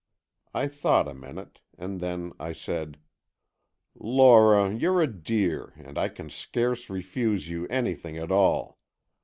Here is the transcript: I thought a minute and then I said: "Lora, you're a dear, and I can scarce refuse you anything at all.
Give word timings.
I 0.55 0.67
thought 0.67 1.07
a 1.07 1.13
minute 1.13 1.59
and 1.77 1.99
then 1.99 2.33
I 2.39 2.53
said: 2.53 2.97
"Lora, 3.93 4.73
you're 4.75 4.99
a 4.99 5.05
dear, 5.05 5.73
and 5.77 5.95
I 5.95 6.07
can 6.09 6.31
scarce 6.31 6.89
refuse 6.89 7.51
you 7.51 7.67
anything 7.67 8.17
at 8.17 8.31
all. 8.31 8.79